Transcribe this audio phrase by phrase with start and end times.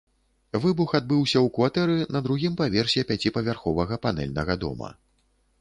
[0.61, 4.93] Выбух адбыўся ў кватэры на другім паверсе пяціпавярховага панэльнага дома.